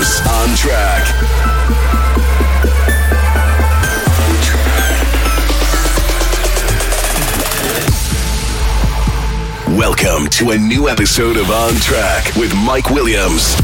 On 0.00 0.56
track. 0.56 1.06
Welcome 9.76 10.30
to 10.30 10.52
a 10.52 10.56
new 10.56 10.88
episode 10.88 11.36
of 11.36 11.50
On 11.50 11.74
Track 11.74 12.34
with 12.36 12.50
Mike 12.64 12.88
Williams. 12.88 13.54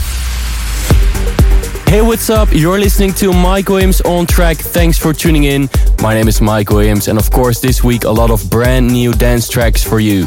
Hey, 1.89 2.03
what's 2.03 2.29
up? 2.29 2.51
You're 2.53 2.79
listening 2.79 3.15
to 3.15 3.33
Mike 3.33 3.71
Williams 3.71 4.03
on 4.03 4.27
track. 4.27 4.59
Thanks 4.59 4.99
for 4.99 5.15
tuning 5.15 5.45
in. 5.45 5.71
My 6.03 6.13
name 6.13 6.29
is 6.29 6.43
Mike 6.43 6.69
Williams, 6.69 7.09
and 7.09 7.19
of 7.19 7.31
course, 7.31 7.61
this 7.61 7.83
week 7.83 8.05
a 8.05 8.11
lot 8.11 8.31
of 8.31 8.51
brand 8.51 8.89
new 8.89 9.13
dance 9.13 9.49
tracks 9.49 9.83
for 9.83 10.01
you. 10.01 10.27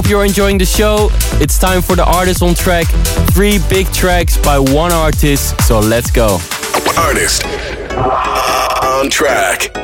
Hope 0.00 0.08
you're 0.08 0.24
enjoying 0.24 0.56
the 0.56 0.64
show. 0.64 1.10
It's 1.42 1.58
time 1.58 1.82
for 1.82 1.94
the 1.94 2.06
artist 2.06 2.42
on 2.42 2.54
track. 2.54 2.86
Three 3.34 3.58
big 3.68 3.92
tracks 3.92 4.38
by 4.38 4.58
one 4.58 4.92
artist, 4.92 5.60
so 5.60 5.78
let's 5.78 6.10
go. 6.10 6.38
Artist 6.96 7.44
on 8.82 9.10
track. 9.10 9.79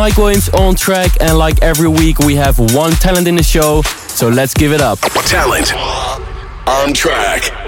Mike 0.00 0.16
Williams 0.16 0.48
on 0.54 0.74
track, 0.74 1.10
and 1.20 1.36
like 1.36 1.62
every 1.62 1.86
week, 1.86 2.20
we 2.20 2.34
have 2.34 2.58
one 2.74 2.90
talent 2.92 3.28
in 3.28 3.36
the 3.36 3.42
show, 3.42 3.82
so 3.82 4.30
let's 4.30 4.54
give 4.54 4.72
it 4.72 4.80
up. 4.80 4.98
Talent 5.26 5.74
on 6.66 6.94
track. 6.94 7.59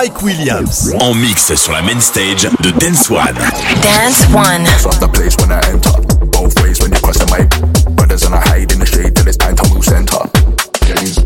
Mike 0.00 0.22
Williams. 0.22 0.94
En 0.98 1.12
mix 1.12 1.54
sur 1.54 1.72
la 1.72 1.82
main 1.82 2.00
stage 2.00 2.48
de 2.60 2.70
Dance 2.70 3.10
One. 3.10 3.34
Dance 3.82 4.24
One. 4.32 4.64
Bust 4.82 4.98
the 4.98 5.06
place 5.06 5.36
when 5.36 5.52
I 5.52 5.60
enter. 5.70 5.92
Both 6.32 6.58
ways 6.62 6.80
when 6.80 6.90
you 6.90 7.00
cross 7.02 7.18
the 7.18 7.26
mic. 7.26 7.50
Brothers 7.96 8.22
and 8.22 8.34
I 8.34 8.40
hide 8.48 8.72
in 8.72 8.78
the 8.78 8.86
shade 8.86 9.14
till 9.14 9.28
it's 9.28 9.36
time 9.36 9.56
to 9.56 9.68
move 9.68 9.84
center. 9.84 10.24
Gaze, 10.88 11.18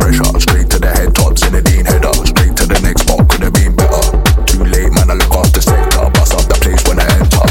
pressure, 0.00 0.40
straight 0.40 0.70
to 0.70 0.78
the 0.78 0.88
head 0.88 1.14
tops 1.14 1.44
in 1.44 1.52
the 1.52 1.60
dean 1.60 1.84
header. 1.84 2.14
Straight 2.24 2.56
to 2.56 2.64
the 2.64 2.80
next 2.80 3.02
spot, 3.02 3.28
could 3.28 3.42
have 3.42 3.52
been 3.52 3.76
better. 3.76 4.00
Too 4.46 4.64
late, 4.64 4.90
man, 4.94 5.10
I 5.10 5.20
look 5.20 5.34
after 5.36 5.60
sector. 5.60 6.08
Bust 6.16 6.32
up 6.32 6.48
the 6.48 6.56
place 6.64 6.80
when 6.88 7.00
I 7.00 7.06
enter. 7.20 7.44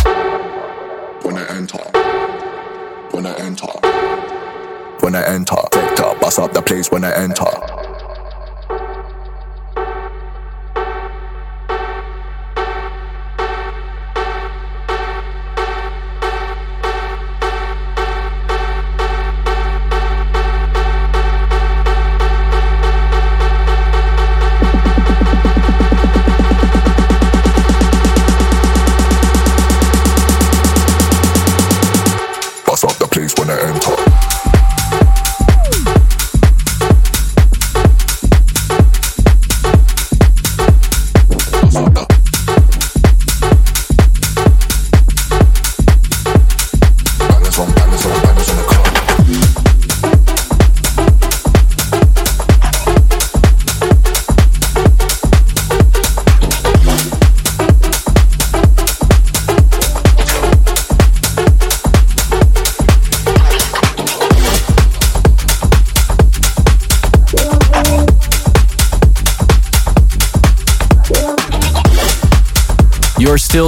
When 1.21 1.38
I 1.38 1.45
enter. 1.53 1.86
When 3.13 3.27
I 3.27 3.33
enter. 3.45 3.69
When 5.05 5.13
I 5.13 5.21
enter. 5.21 5.62
Sector, 5.71 6.17
bust 6.19 6.39
up 6.39 6.51
the 6.51 6.63
place 6.63 6.89
when 6.89 7.03
I 7.03 7.13
enter. 7.13 7.72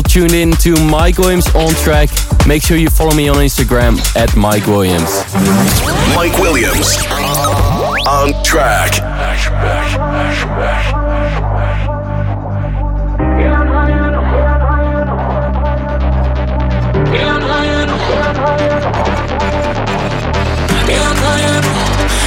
Still 0.02 0.28
tuned 0.28 0.34
in 0.34 0.52
to 0.52 0.76
Mike 0.88 1.18
Williams 1.18 1.48
on 1.56 1.70
track. 1.76 2.10
Make 2.46 2.62
sure 2.64 2.76
you 2.76 2.90
follow 2.90 3.16
me 3.16 3.30
on 3.30 3.38
Instagram 3.38 3.98
at 4.18 4.36
Mike 4.36 4.68
Williams. 4.68 5.24
Mike 6.14 6.38
Williams 6.38 6.98
on 8.06 8.44
track. 8.44 8.92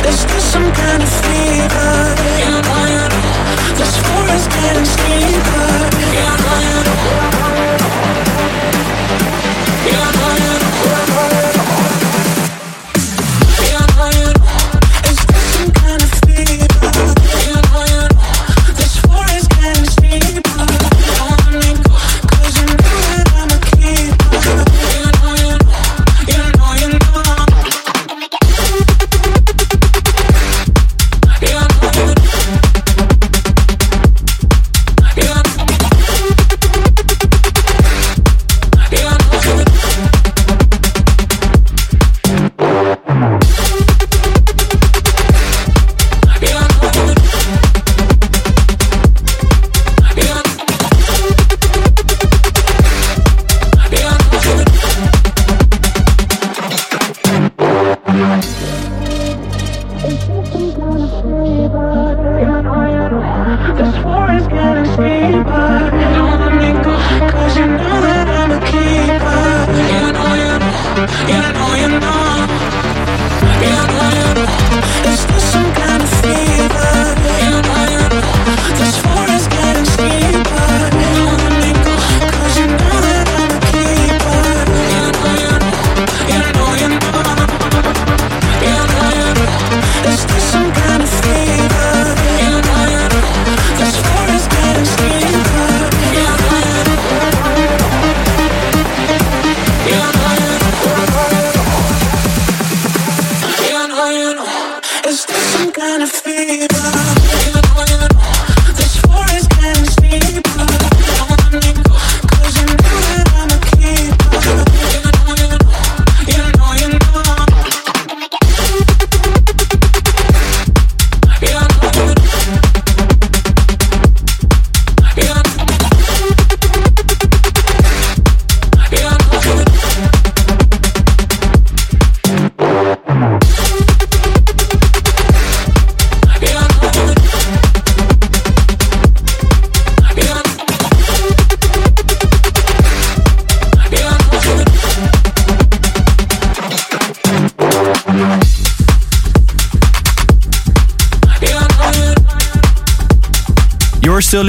Is 0.09 0.25
this 0.25 0.45
some 0.53 0.73
kind 0.73 1.03
of 1.03 1.09
fever? 1.21 2.15
This 3.77 3.97
forest 3.99 4.51
getting 4.51 4.85
steeper. 4.87 5.58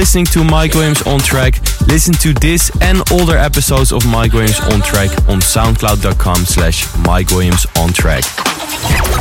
Listening 0.09 0.25
to 0.25 0.43
Mike 0.43 0.73
Williams 0.73 1.03
on 1.03 1.19
track, 1.19 1.61
listen 1.85 2.15
to 2.15 2.33
this 2.33 2.71
and 2.81 3.03
older 3.11 3.37
episodes 3.37 3.91
of 3.91 4.03
Mike 4.07 4.33
Williams 4.33 4.59
on 4.61 4.81
track 4.81 5.11
on 5.29 5.39
soundcloud.com 5.39 6.45
slash 6.45 6.87
Mike 7.05 7.29
Williams 7.29 7.67
on 7.77 7.93
track. 7.93 8.23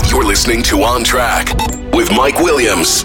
You're 0.09 0.25
listening 0.25 0.63
to 0.63 0.83
On 0.85 1.05
Track 1.05 1.55
with 1.93 2.11
Mike 2.11 2.37
Williams. 2.37 3.05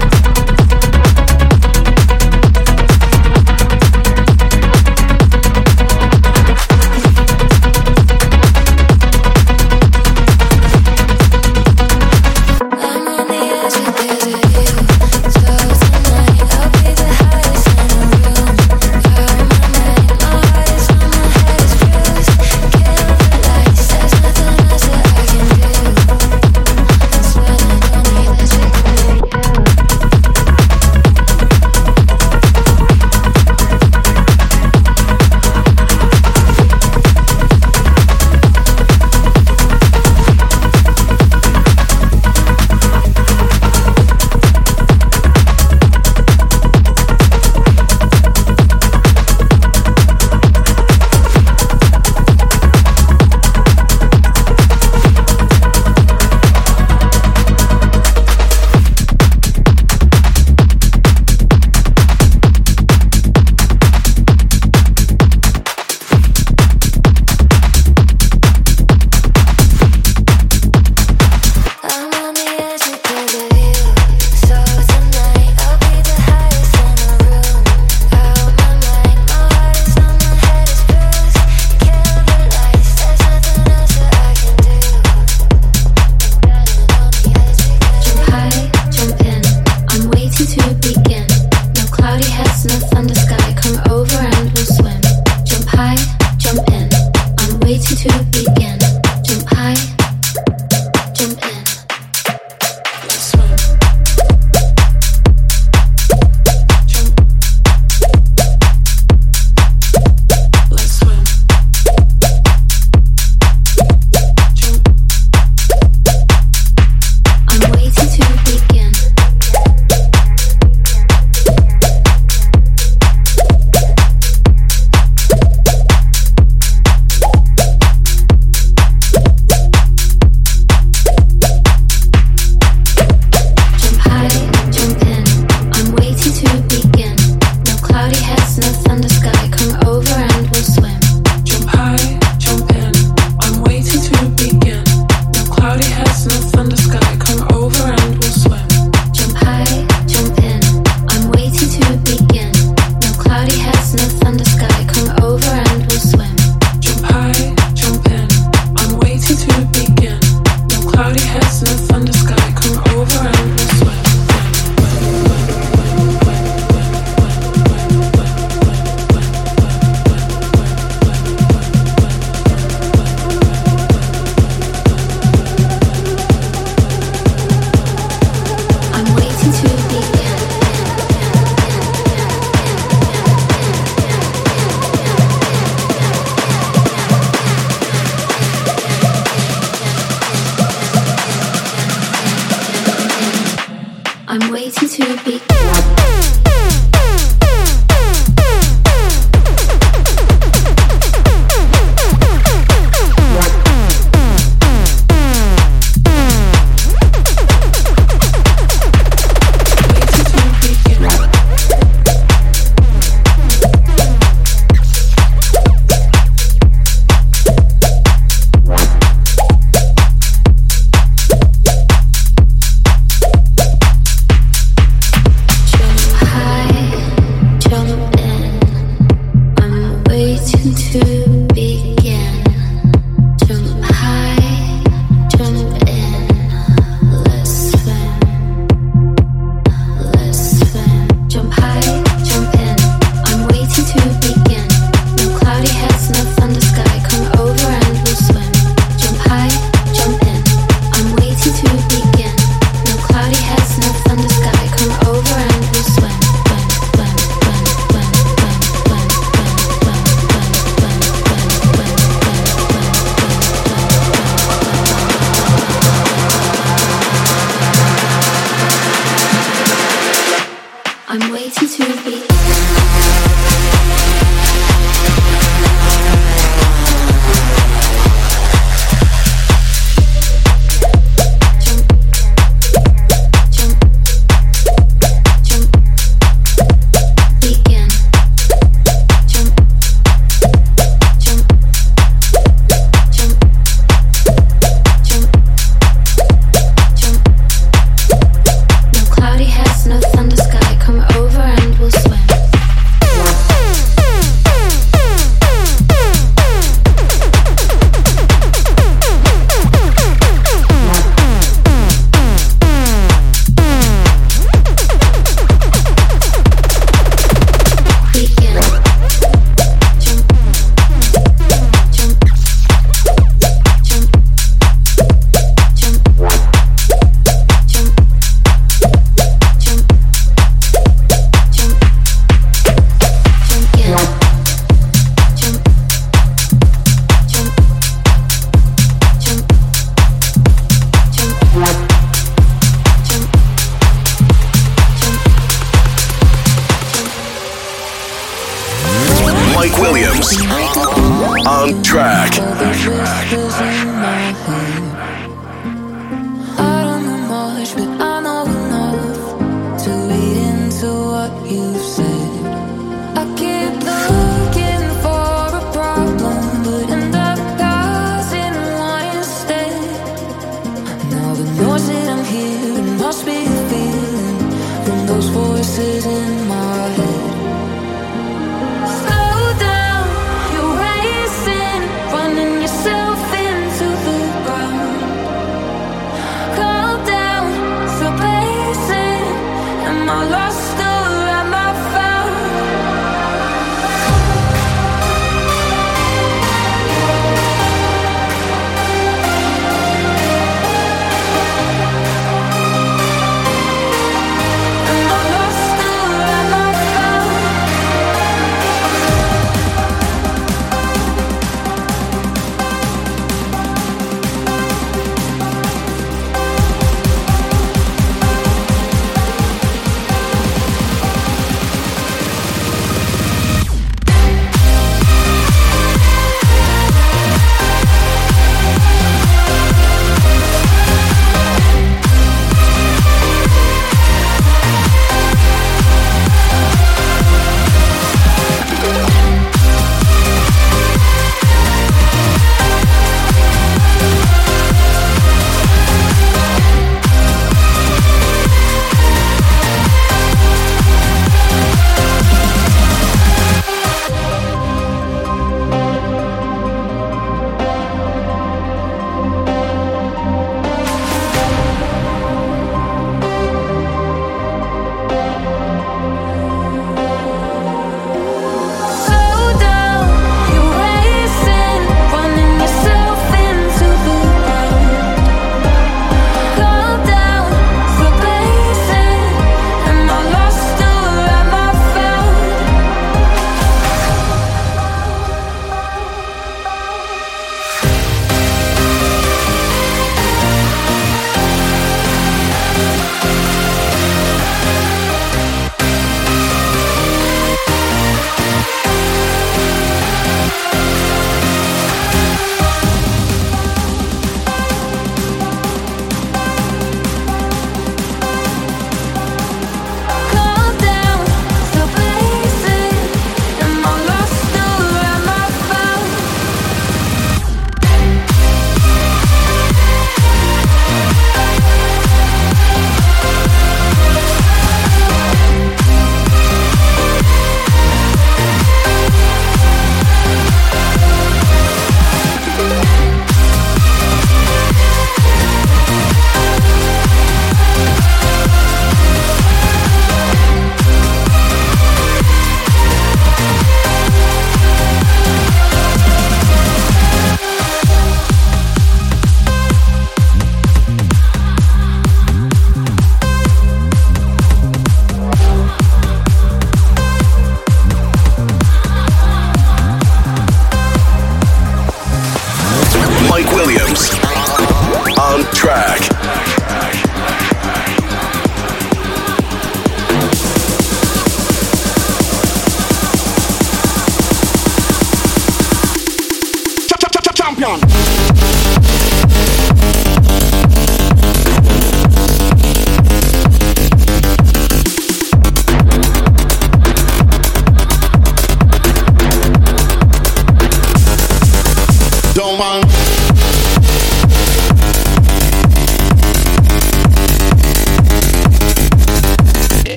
under 138.91 139.07
sky. 139.07 139.40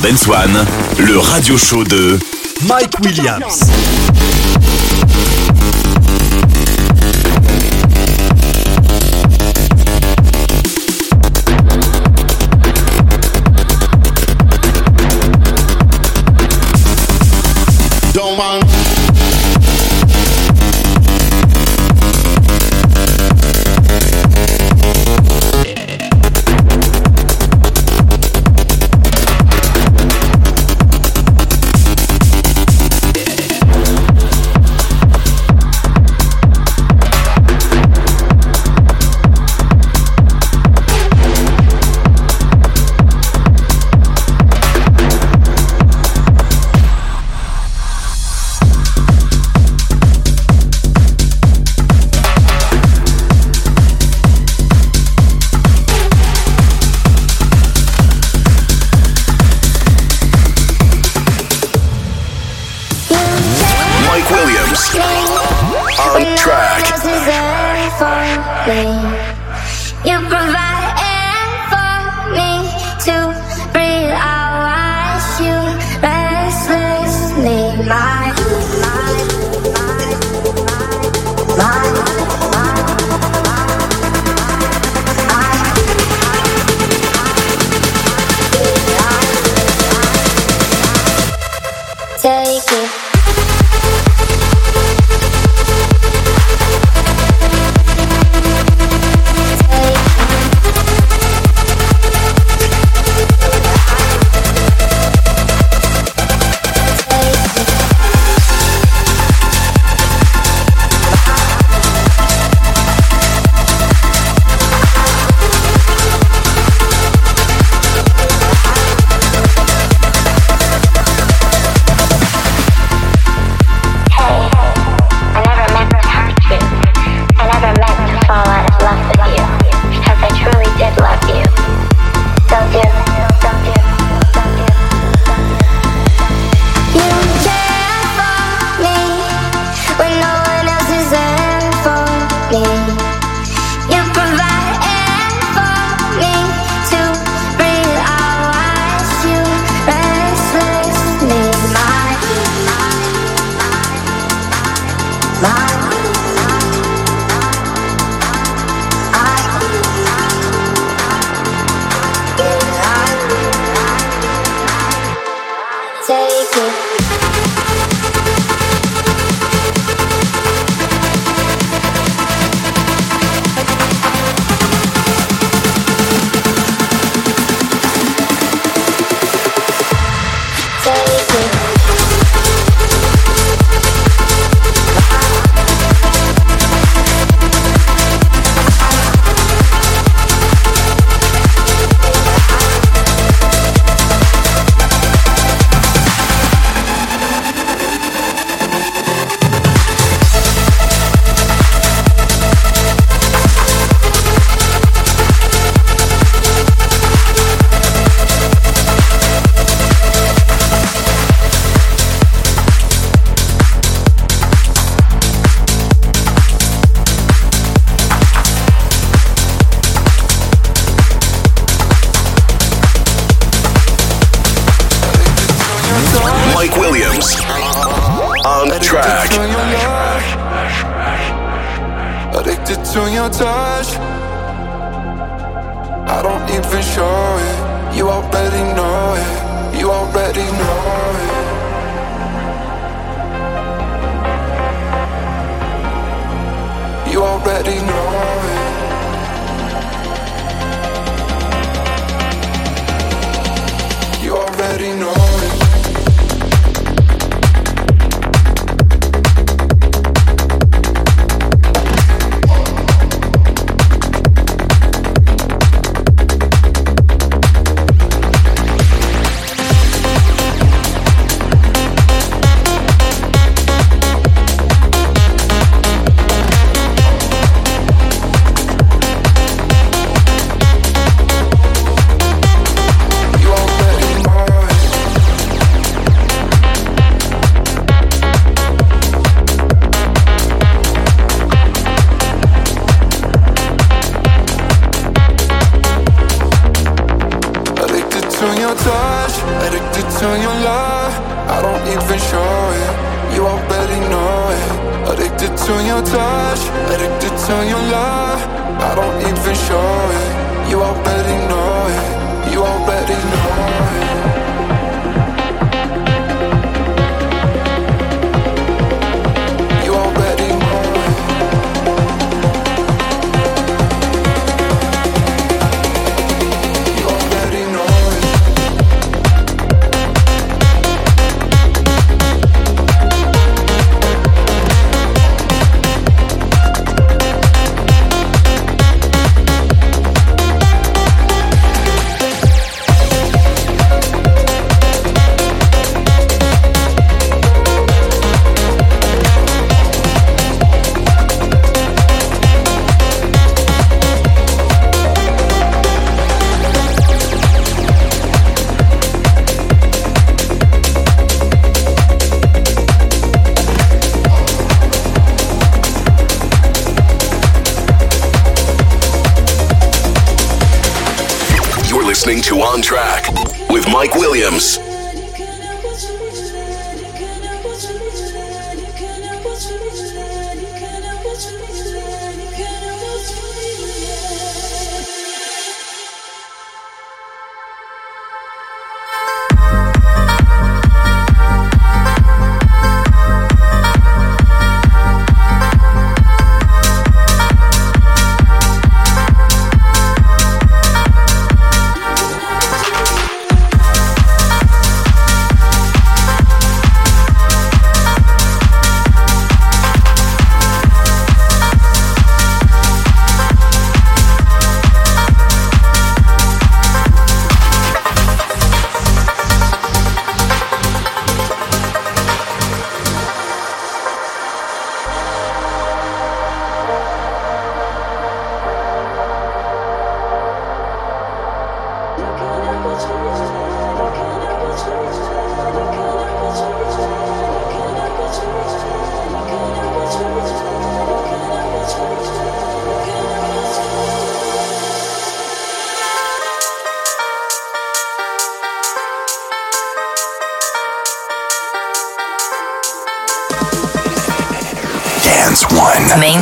Sur 0.00 0.08
Dance 0.08 0.28
One, 0.28 0.66
le 0.98 1.18
radio 1.18 1.56
show 1.56 1.84
de 1.84 2.18
Mike 2.66 2.98
Williams. 3.02 3.70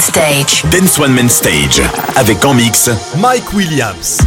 Stage. 0.09 0.65
Dance 0.71 0.99
One 0.99 1.13
Main 1.13 1.29
Stage. 1.29 1.83
Avec 2.17 2.43
en 2.45 2.55
mix 2.55 2.91
Mike 3.19 3.53
Williams. 3.53 4.19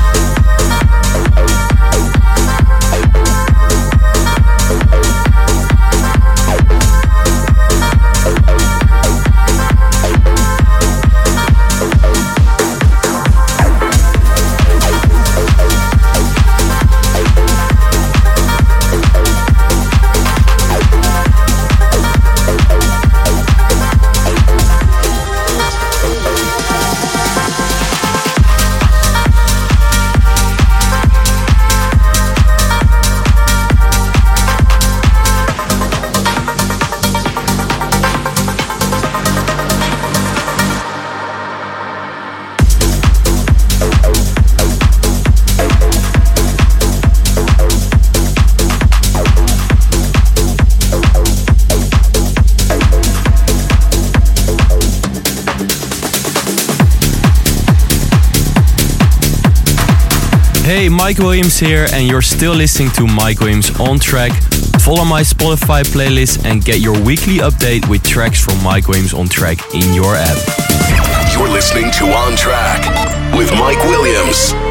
Hey, 60.72 60.88
Mike 60.88 61.18
Williams 61.18 61.60
here, 61.60 61.86
and 61.92 62.08
you're 62.08 62.22
still 62.22 62.54
listening 62.54 62.92
to 62.92 63.06
Mike 63.06 63.42
Williams 63.42 63.78
on 63.78 64.00
track. 64.00 64.32
Follow 64.80 65.04
my 65.04 65.22
Spotify 65.22 65.84
playlist 65.84 66.46
and 66.46 66.64
get 66.64 66.80
your 66.80 66.94
weekly 67.04 67.40
update 67.40 67.86
with 67.90 68.04
tracks 68.04 68.42
from 68.42 68.64
Mike 68.64 68.88
Williams 68.88 69.14
on 69.14 69.28
track 69.28 69.58
in 69.74 69.94
your 69.94 70.16
app. 70.16 70.38
You're 71.34 71.50
listening 71.50 71.92
to 71.92 72.06
On 72.06 72.38
Track 72.38 73.36
with 73.38 73.52
Mike 73.52 73.84
Williams. 73.84 74.71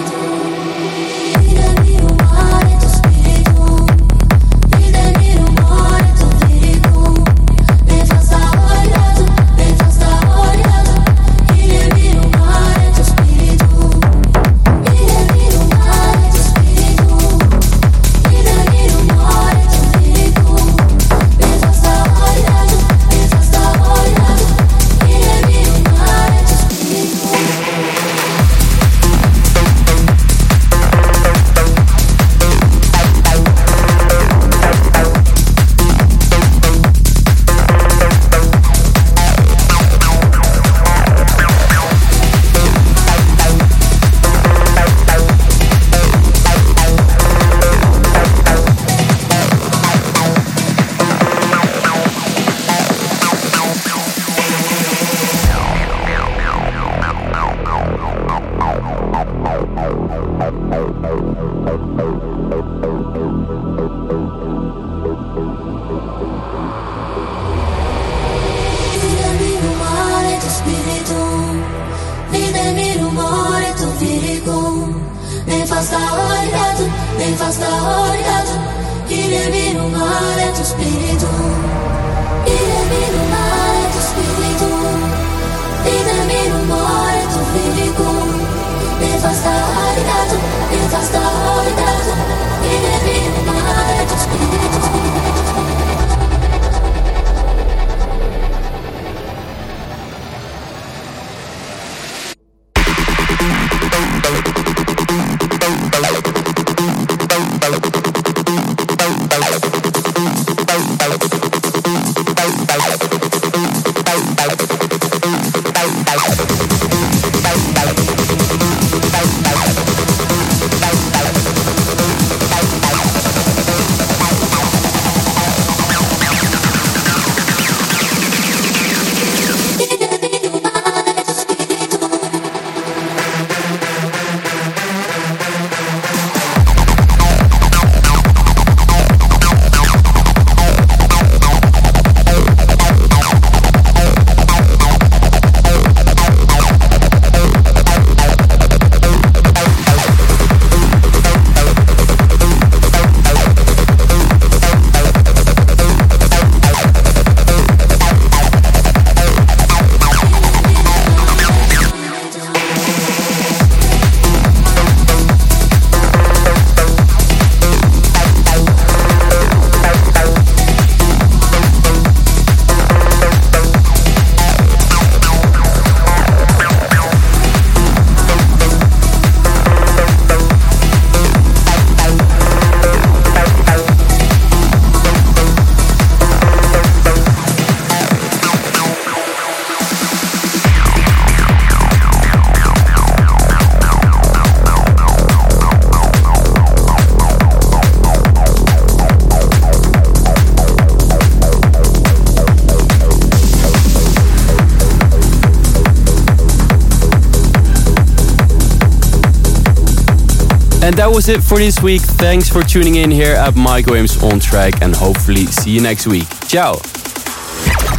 And 210.83 210.95
that 210.97 211.11
was 211.11 211.29
it 211.29 211.43
for 211.43 211.59
this 211.59 211.79
week. 211.81 212.01
Thanks 212.01 212.49
for 212.49 212.63
tuning 212.63 212.95
in 212.95 213.11
here 213.11 213.35
at 213.35 213.55
Mike 213.55 213.85
Williams 213.85 214.21
On 214.23 214.39
Track 214.39 214.81
and 214.81 214.95
hopefully 214.95 215.45
see 215.45 215.69
you 215.69 215.79
next 215.79 216.07
week. 216.07 216.27
Ciao. 216.47 216.81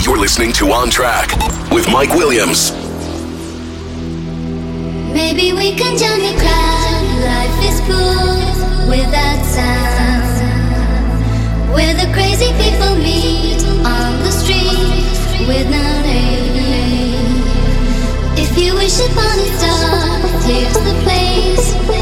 You're 0.02 0.18
listening 0.18 0.52
to 0.54 0.66
On 0.72 0.90
Track 0.90 1.30
with 1.70 1.86
Mike 1.92 2.10
Williams. 2.10 2.72
Maybe 5.14 5.52
we 5.52 5.76
can 5.78 5.96
join 5.96 6.18
the 6.26 6.34
crowd. 6.42 7.06
Life 7.22 7.62
is 7.70 7.78
cool 7.86 8.90
without 8.90 9.44
sound. 9.46 10.42
Where 11.72 11.94
the 11.94 12.12
crazy 12.12 12.50
people 12.58 12.96
meet 12.96 13.62
on 13.86 14.18
the 14.26 14.32
street 14.32 15.46
with 15.46 15.70
no 15.70 16.02
name. 16.02 17.46
If 18.36 18.58
you 18.58 18.74
wish 18.74 18.98
upon 18.98 19.38
a 19.38 19.46
star, 19.56 20.18
here's 20.50 20.74
the 20.74 20.94
place. 21.04 22.01